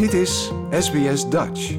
Dit 0.00 0.12
is 0.12 0.52
SBS 0.70 1.28
Dutch. 1.28 1.76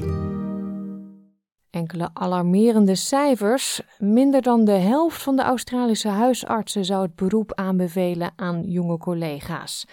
Enkele 1.70 2.10
alarmerende 2.12 2.94
cijfers. 2.94 3.80
Minder 3.98 4.42
dan 4.42 4.64
de 4.64 4.72
helft 4.72 5.22
van 5.22 5.36
de 5.36 5.42
Australische 5.42 6.08
huisartsen 6.08 6.84
zou 6.84 7.02
het 7.02 7.14
beroep 7.14 7.54
aanbevelen 7.54 8.32
aan 8.36 8.62
jonge 8.62 8.98
collega's. 8.98 9.86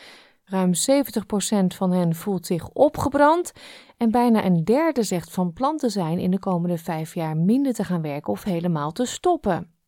Ruim 0.44 0.72
70% 0.74 0.78
van 1.76 1.92
hen 1.92 2.16
voelt 2.16 2.46
zich 2.46 2.70
opgebrand 2.70 3.52
en 3.98 4.12
bijna 4.12 4.46
een 4.46 4.64
derde 4.64 5.04
zegt 5.04 5.32
van 5.32 5.54
plan 5.54 5.78
te 5.78 5.90
zijn 5.90 6.20
in 6.20 6.32
de 6.32 6.40
komende 6.40 6.78
vijf 6.78 7.14
jaar 7.14 7.38
minder 7.38 7.74
te 7.74 7.84
gaan 7.84 8.02
werken 8.02 8.34
of 8.34 8.44
helemaal 8.44 8.92
te 8.92 9.06
stoppen. 9.06 9.79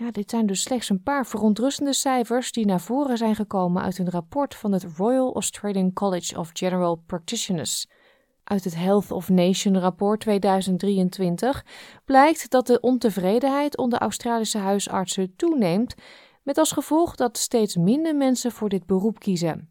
Ja, 0.00 0.10
dit 0.10 0.30
zijn 0.30 0.46
dus 0.46 0.62
slechts 0.62 0.88
een 0.88 1.02
paar 1.02 1.26
verontrustende 1.26 1.92
cijfers 1.92 2.52
die 2.52 2.66
naar 2.66 2.80
voren 2.80 3.18
zijn 3.18 3.34
gekomen 3.34 3.82
uit 3.82 3.98
een 3.98 4.10
rapport 4.10 4.54
van 4.54 4.72
het 4.72 4.86
Royal 4.96 5.34
Australian 5.34 5.92
College 5.92 6.38
of 6.38 6.50
General 6.52 7.02
Practitioners. 7.06 7.88
Uit 8.44 8.64
het 8.64 8.74
Health 8.76 9.10
of 9.10 9.28
Nation 9.28 9.78
rapport 9.78 10.20
2023 10.20 11.64
blijkt 12.04 12.50
dat 12.50 12.66
de 12.66 12.80
ontevredenheid 12.80 13.76
onder 13.76 13.98
Australische 13.98 14.58
huisartsen 14.58 15.36
toeneemt, 15.36 15.94
met 16.42 16.58
als 16.58 16.72
gevolg 16.72 17.14
dat 17.14 17.38
steeds 17.38 17.76
minder 17.76 18.16
mensen 18.16 18.52
voor 18.52 18.68
dit 18.68 18.86
beroep 18.86 19.18
kiezen. 19.18 19.70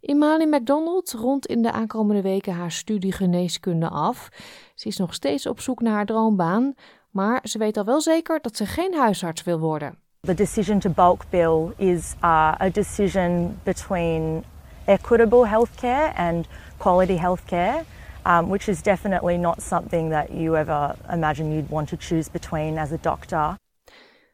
Imali 0.00 0.46
McDonald 0.46 1.12
rondt 1.12 1.46
in 1.46 1.62
de 1.62 1.72
aankomende 1.72 2.22
weken 2.22 2.52
haar 2.52 2.72
studie 2.72 3.12
geneeskunde 3.12 3.88
af. 3.88 4.28
Ze 4.74 4.88
is 4.88 4.96
nog 4.96 5.14
steeds 5.14 5.46
op 5.46 5.60
zoek 5.60 5.80
naar 5.80 5.94
haar 5.94 6.06
droombaan, 6.06 6.74
maar 7.12 7.40
ze 7.42 7.58
weet 7.58 7.76
al 7.76 7.84
wel 7.84 8.00
zeker 8.00 8.40
dat 8.40 8.56
ze 8.56 8.66
geen 8.66 8.94
huisarts 8.94 9.42
wil 9.42 9.58
worden. 9.58 9.94
The 10.20 10.34
decision 10.34 10.78
to 10.78 10.90
bulk 10.90 11.24
bill 11.30 11.72
is 11.76 12.14
uh, 12.24 12.54
a 12.60 12.68
decision 12.72 13.58
between 13.62 14.44
equitable 14.84 15.46
healthcare 15.48 16.14
and 16.16 16.46
quality 16.76 17.16
healthcare, 17.16 17.84
um, 18.26 18.48
which 18.48 18.68
is 18.68 18.82
definitely 18.82 19.36
not 19.36 19.62
something 19.62 20.10
that 20.10 20.28
you 20.30 20.56
ever 20.56 20.94
imagine 21.12 21.54
you'd 21.54 21.70
want 21.70 21.88
to 21.88 21.96
choose 21.96 22.30
between 22.30 22.78
as 22.78 22.92
a 22.92 22.98
doctor. 23.00 23.56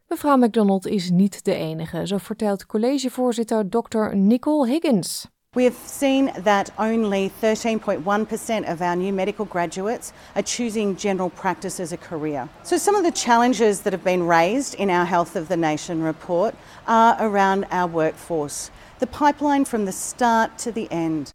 Mevrouw 0.09 0.37
McDonald 0.37 0.87
is 0.87 1.11
niet 1.11 1.45
de 1.45 1.55
enige, 1.55 2.07
zo 2.07 2.17
vertelt 2.17 2.67
collegevoorzitter 2.67 3.69
Dr. 3.69 4.17
Nicole 4.17 4.67
Higgins. 4.67 5.27
We 5.55 5.65
have 5.65 5.77
seen 5.77 6.31
that 6.37 6.71
only 6.79 7.31
13.1% 7.41 8.71
of 8.71 8.83
our 8.83 8.95
new 8.95 9.15
medical 9.15 9.47
graduates 9.47 10.13
are 10.37 10.43
choosing 10.43 10.95
general 10.95 11.31
practice 11.31 11.81
as 11.81 11.91
a 11.91 11.97
career. 11.97 12.51
So, 12.65 12.77
some 12.77 12.95
of 12.95 13.03
the 13.03 13.11
challenges 13.11 13.81
that 13.81 13.95
have 13.95 14.05
been 14.05 14.27
raised 14.27 14.75
in 14.75 14.91
our 14.91 15.07
Health 15.07 15.37
of 15.37 15.49
the 15.49 15.57
Nation 15.57 16.03
report 16.03 16.55
are 16.87 17.17
around 17.19 17.65
our 17.71 17.87
workforce, 17.87 18.71
the 18.99 19.07
pipeline 19.07 19.65
from 19.65 19.87
the 19.87 19.93
start 19.93 20.59
to 20.59 20.71
the 20.71 20.87
end. 20.91 21.33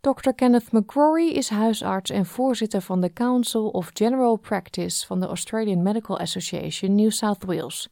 Dr. 0.00 0.32
Kenneth 0.32 0.72
McCrory 0.72 1.32
is 1.32 1.50
huisarts 1.50 2.10
en 2.10 2.26
voorzitter 2.26 2.80
van 2.80 3.00
de 3.00 3.12
Council 3.12 3.68
of 3.68 3.90
General 3.92 4.36
Practice 4.36 5.06
van 5.06 5.20
de 5.20 5.26
Australian 5.26 5.82
Medical 5.82 6.18
Association 6.18 6.94
New 6.94 7.10
South 7.10 7.44
Wales. 7.44 7.88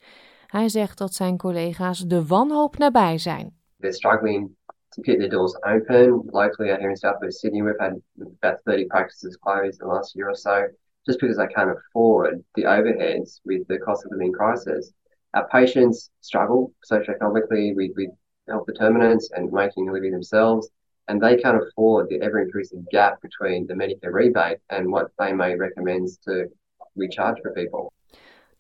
Hij 0.47 0.69
zegt 0.69 0.99
dat 0.99 1.15
zijn 1.15 1.37
collega's 1.37 1.99
de 1.99 2.27
wanhoop 2.27 2.79
nabij 2.79 3.19
zijn. 3.19 3.61
They're 3.81 3.95
struggling 3.95 4.57
to 4.93 5.03
keep 5.03 5.19
their 5.19 5.29
doors 5.29 5.57
open. 5.67 6.23
Locally 6.33 6.71
out 6.71 6.81
here 6.81 6.91
in 6.91 6.97
South 6.97 7.17
West 7.21 7.41
Sydney, 7.41 7.63
we've 7.63 7.75
had 7.81 8.01
about 8.43 8.59
30 8.67 8.87
practices 8.87 9.37
closed 9.37 9.81
in 9.81 9.89
the 9.89 9.95
last 9.95 10.15
year 10.15 10.29
or 10.29 10.35
so, 10.35 10.67
just 11.07 11.21
because 11.21 11.37
they 11.37 11.47
can't 11.49 11.71
afford 11.71 12.45
the 12.55 12.63
overheads 12.63 13.41
with 13.45 13.67
the 13.69 13.79
cost 13.79 14.05
of 14.05 14.13
living 14.13 14.33
crisis. 14.33 14.93
Our 15.35 15.49
patients 15.49 16.11
struggle 16.21 16.73
socioeconomically 16.91 17.75
with, 17.75 17.93
with 17.97 18.11
health 18.49 18.67
determinants 18.67 19.31
and 19.35 19.53
making 19.53 19.89
a 19.89 19.93
living 19.93 20.13
themselves, 20.13 20.69
and 21.09 21.21
they 21.21 21.37
can't 21.37 21.63
afford 21.63 22.09
the 22.09 22.21
ever 22.21 22.41
increasing 22.41 22.87
gap 22.91 23.21
between 23.23 23.67
the 23.67 23.75
Medicare 23.75 24.13
rebate 24.13 24.59
and 24.71 24.93
what 24.93 25.11
they 25.19 25.33
may 25.33 25.57
recommend 25.57 26.09
to 26.25 26.49
we 26.95 27.09
charge 27.09 27.39
for 27.43 27.53
people. 27.53 27.93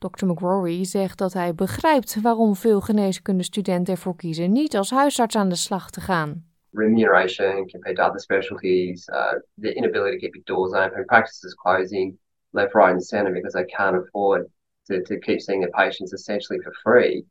Dr. 0.02 0.26
McRory 0.26 0.84
zegt 0.84 1.18
dat 1.18 1.32
hij 1.32 1.54
begrijpt 1.54 2.20
waarom 2.20 2.54
veel 2.54 2.80
geneeskundestudenten 2.80 3.94
ervoor 3.94 4.16
kiezen 4.16 4.52
niet 4.52 4.76
als 4.76 4.90
huisarts 4.90 5.36
aan 5.36 5.48
de 5.48 5.54
slag 5.54 5.90
te 5.90 6.00
gaan. 6.00 6.44
Remuneration 6.72 7.70
compared 7.70 7.96
to 7.96 8.02
other 8.02 8.20
specialties, 8.20 9.08
uh, 9.08 9.32
the 9.60 9.74
inability 9.74 10.16
to 10.16 10.20
keep 10.20 10.34
your 10.34 10.44
doors 10.44 10.72
open, 10.72 11.04
practices 11.04 11.54
closing 11.54 12.18
left, 12.52 12.74
right, 12.74 12.92
and 12.92 13.04
centre 13.04 13.32
because 13.32 13.52
they 13.52 13.64
can't 13.64 13.96
afford 13.96 14.50
to, 14.86 15.02
to 15.02 15.18
keep 15.18 15.40
seeing 15.40 15.60
their 15.60 15.70
patients 15.70 16.12
essentially 16.12 16.58
for 16.64 16.72
free, 16.82 17.24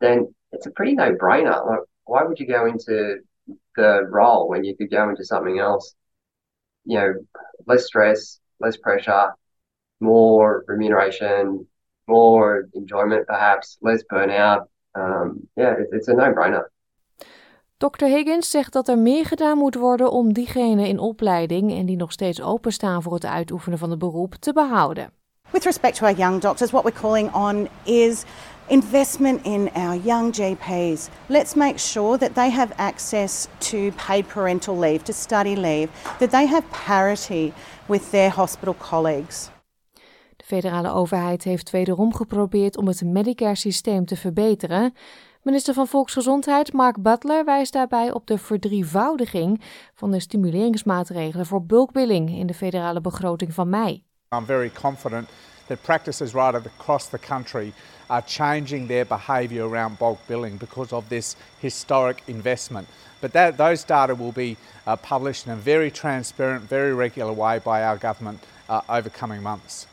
then 0.00 0.34
it's 0.52 0.66
a 0.66 0.70
pretty 0.70 0.94
no 0.94 1.14
brainer. 1.14 1.66
Like, 1.66 1.80
why 2.04 2.22
would 2.22 2.38
you 2.38 2.46
go 2.46 2.66
into 2.66 3.18
the 3.76 4.06
role 4.08 4.48
when 4.48 4.64
you 4.64 4.76
could 4.76 4.90
go 4.90 5.08
into 5.08 5.24
something 5.24 5.58
else? 5.58 5.94
You 6.84 6.98
know, 6.98 7.14
less 7.66 7.86
stress, 7.86 8.40
less 8.60 8.76
pressure, 8.76 9.34
more 10.00 10.64
remuneration, 10.66 11.66
more 12.06 12.68
enjoyment, 12.72 13.26
perhaps 13.26 13.76
less 13.80 14.04
burnout. 14.12 14.68
Um, 14.94 15.48
yeah, 15.56 15.72
it, 15.78 15.88
it's 15.92 16.08
a 16.08 16.14
no-brainer. 16.14 16.64
Dr. 17.78 18.06
Higgins 18.06 18.50
zegt 18.50 18.72
dat 18.72 18.88
er 18.88 18.98
meer 18.98 19.24
gedaan 19.24 19.58
moet 19.58 19.74
worden 19.74 20.10
om 20.10 20.32
diegenen 20.32 20.86
in 20.86 20.98
opleiding 20.98 21.72
en 21.72 21.86
die 21.86 21.96
nog 21.96 22.12
steeds 22.12 22.42
openstaan 22.42 23.02
voor 23.02 23.14
het 23.14 23.24
uitoefenen 23.24 23.78
van 23.78 23.90
het 23.90 23.98
beroep 23.98 24.34
te 24.34 24.52
behouden. 24.52 25.10
With 25.50 25.64
respect 25.64 25.96
to 25.96 26.06
our 26.06 26.16
young 26.16 26.40
doctors, 26.40 26.70
what 26.70 26.84
we're 26.84 27.00
calling 27.00 27.34
on 27.34 27.68
is 27.82 28.24
investment 28.68 29.44
in 29.44 29.70
our 29.74 29.94
young 29.94 30.32
GPs. 30.32 31.08
Let's 31.28 31.54
make 31.54 31.78
sure 31.78 32.18
that 32.18 32.34
they 32.34 32.50
have 32.50 32.72
access 32.76 33.48
to 33.58 33.92
paid 33.92 34.28
parental 34.28 34.78
leave, 34.78 35.04
to 35.04 35.12
study 35.12 35.56
leave, 35.56 35.88
that 36.18 36.30
they 36.30 36.46
have 36.46 36.64
parity 36.70 37.52
with 37.86 38.10
their 38.10 38.30
hospital 38.30 38.74
colleagues. 38.74 39.50
De 40.44 40.50
federale 40.50 40.92
overheid 40.92 41.44
heeft 41.44 41.70
wederom 41.70 42.14
geprobeerd 42.14 42.76
om 42.76 42.86
het 42.86 43.02
Medicare-systeem 43.04 44.04
te 44.04 44.16
verbeteren. 44.16 44.94
Minister 45.42 45.74
van 45.74 45.86
Volksgezondheid 45.86 46.72
Mark 46.72 47.02
Butler 47.02 47.44
wijst 47.44 47.72
daarbij 47.72 48.12
op 48.12 48.26
de 48.26 48.38
verdrievoudiging 48.38 49.60
van 49.94 50.10
de 50.10 50.20
stimuleringsmaatregelen 50.20 51.46
voor 51.46 51.62
bulkbilling 51.62 52.30
in 52.30 52.46
de 52.46 52.54
federale 52.54 53.00
begroting 53.00 53.54
van 53.54 53.68
mei. 53.68 54.04
I'm 54.36 54.44
very 54.44 54.70
confident 54.80 55.28
that 55.66 55.82
practices 55.82 56.32
right 56.32 56.54
across 56.54 57.08
the 57.08 57.18
country 57.18 57.72
are 58.06 58.22
changing 58.26 58.88
their 58.88 59.06
behaviour 59.06 59.70
around 59.70 59.98
bulk 59.98 60.18
billing 60.26 60.58
because 60.58 60.94
of 60.94 61.04
this 61.08 61.36
historic 61.60 62.22
investment. 62.24 62.86
But 63.20 63.32
that, 63.32 63.56
those 63.56 63.86
data 63.86 64.16
will 64.16 64.32
be 64.32 64.56
uh, 64.86 64.96
published 65.08 65.46
in 65.46 65.52
a 65.52 65.56
very 65.56 65.90
transparent, 65.90 66.68
very 66.68 66.94
regular 66.94 67.32
way 67.32 67.58
by 67.58 67.82
our 67.82 67.98
government 67.98 68.38
uh, 68.68 68.80
over 68.88 69.10
coming 69.10 69.42
months. 69.42 69.86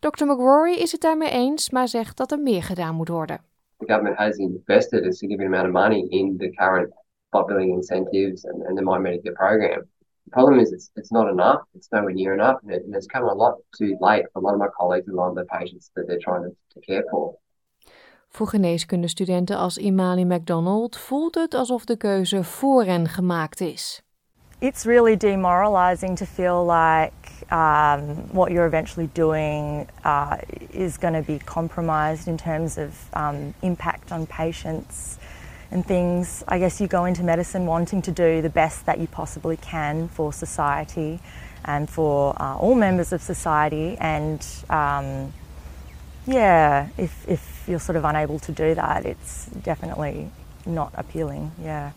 Dr. 0.00 0.26
McRory 0.26 0.72
is 0.72 0.92
het 0.92 1.00
daarmee 1.00 1.30
eens, 1.30 1.70
maar 1.70 1.88
zegt 1.88 2.16
dat 2.16 2.32
er 2.32 2.38
meer 2.38 2.62
gedaan 2.62 2.94
moet 2.94 3.08
worden. 3.08 3.40
The 3.76 3.86
government 3.86 4.16
has 4.16 4.36
invested 4.36 5.04
a 5.06 5.10
significant 5.10 5.54
amount 5.54 5.66
of 5.66 5.82
money 5.82 6.06
in 6.08 6.36
the 6.36 6.50
current 6.50 6.92
billing 7.30 7.72
incentives 7.74 8.46
and, 8.46 8.66
and 8.66 8.76
the 8.76 8.82
My 8.82 8.98
Medicare 8.98 9.32
program. 9.32 9.80
The 10.24 10.30
problem 10.30 10.58
is 10.58 10.70
it's, 10.70 10.90
it's 10.94 11.10
not 11.10 11.28
enough. 11.28 11.60
It's 11.74 11.88
nowhere 11.90 12.14
near 12.14 12.32
enough, 12.32 12.56
and, 12.62 12.72
it, 12.72 12.82
and 12.84 12.94
it's 12.94 13.06
come 13.06 13.28
a 13.28 13.34
lot 13.34 13.54
too 13.78 13.96
late 14.00 14.24
for 14.32 14.42
a 14.42 14.46
lot 14.46 14.54
of 14.54 14.60
my 14.60 14.68
colleagues 14.78 15.06
and 15.08 15.18
a 15.18 15.20
lot 15.20 15.28
of 15.28 15.36
the 15.36 15.44
patients 15.58 15.90
that 15.94 16.06
they're 16.06 16.24
trying 16.24 16.42
to, 16.42 16.50
to 16.74 16.80
care 16.86 17.04
for. 17.10 17.34
Voor 18.28 18.46
geneeskundestudenten 18.46 19.56
als 19.56 19.78
Imali 19.78 20.24
McDonald 20.24 20.96
voelt 20.96 21.34
het 21.34 21.54
alsof 21.54 21.84
de 21.84 21.96
keuze 21.96 22.44
voor 22.44 22.84
hen 22.84 23.08
gemaakt 23.08 23.60
is. 23.60 24.02
It's 24.58 24.84
really 24.84 25.16
demoralizing 25.16 26.16
to 26.16 26.24
feel 26.24 26.66
like 26.66 27.12
um, 27.50 28.32
what 28.32 28.52
you're 28.52 28.66
eventually 28.66 29.08
doing 29.08 29.88
uh, 30.04 30.38
is 30.72 30.96
going 30.96 31.14
to 31.14 31.22
be 31.22 31.38
compromised 31.38 32.28
in 32.28 32.36
terms 32.36 32.78
of 32.78 32.94
um, 33.14 33.54
impact 33.62 34.12
on 34.12 34.26
patients 34.26 35.18
and 35.70 35.86
things. 35.86 36.42
I 36.48 36.58
guess 36.58 36.80
you 36.80 36.86
go 36.86 37.04
into 37.04 37.22
medicine 37.22 37.66
wanting 37.66 38.02
to 38.02 38.10
do 38.10 38.42
the 38.42 38.50
best 38.50 38.86
that 38.86 38.98
you 38.98 39.06
possibly 39.06 39.56
can 39.56 40.08
for 40.08 40.32
society 40.32 41.20
and 41.64 41.88
for 41.88 42.34
uh, 42.40 42.56
all 42.56 42.74
members 42.74 43.12
of 43.12 43.20
society, 43.20 43.96
and 43.98 44.44
um, 44.70 45.32
yeah, 46.26 46.88
if, 46.96 47.28
if 47.28 47.64
you're 47.68 47.78
sort 47.78 47.96
of 47.96 48.04
unable 48.04 48.38
to 48.40 48.52
do 48.52 48.74
that, 48.74 49.04
it's 49.04 49.46
definitely 49.46 50.30
not 50.64 50.92
appealing. 50.96 51.52
Yeah. 51.62 51.92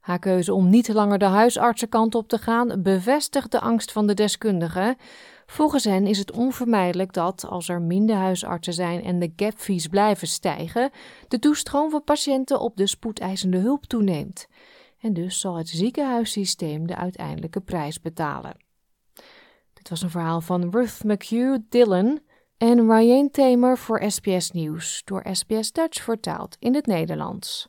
Haar 0.00 0.18
keuze 0.18 0.54
om 0.54 0.68
niet 0.68 0.88
langer 0.88 1.18
de 1.18 1.24
huisartsenkant 1.24 2.14
op 2.14 2.28
te 2.28 2.38
gaan 2.38 2.82
bevestigt 2.82 3.50
de 3.50 3.60
angst 3.60 3.92
van 3.92 4.06
de 4.06 4.14
deskundigen. 4.14 4.96
Volgens 5.46 5.84
hen 5.84 6.06
is 6.06 6.18
het 6.18 6.32
onvermijdelijk 6.32 7.12
dat, 7.12 7.46
als 7.48 7.68
er 7.68 7.82
minder 7.82 8.16
huisartsen 8.16 8.72
zijn 8.72 9.04
en 9.04 9.18
de 9.18 9.32
gapfees 9.36 9.86
blijven 9.86 10.28
stijgen, 10.28 10.90
de 11.28 11.38
toestroom 11.38 11.90
van 11.90 12.04
patiënten 12.04 12.60
op 12.60 12.76
de 12.76 12.86
spoedeisende 12.86 13.58
hulp 13.58 13.86
toeneemt. 13.86 14.46
En 15.00 15.12
dus 15.12 15.40
zal 15.40 15.56
het 15.56 15.68
ziekenhuissysteem 15.68 16.86
de 16.86 16.96
uiteindelijke 16.96 17.60
prijs 17.60 18.00
betalen. 18.00 18.56
Dit 19.72 19.88
was 19.88 20.02
een 20.02 20.10
verhaal 20.10 20.40
van 20.40 20.70
Ruth 20.70 21.04
McHugh 21.04 21.58
Dillon 21.68 22.20
en 22.56 22.90
Ryan 22.90 23.30
Tamer 23.30 23.78
voor 23.78 24.02
SBS 24.06 24.50
Nieuws, 24.50 25.02
door 25.04 25.26
SBS 25.32 25.72
Dutch 25.72 26.02
vertaald 26.02 26.56
in 26.58 26.74
het 26.74 26.86
Nederlands. 26.86 27.68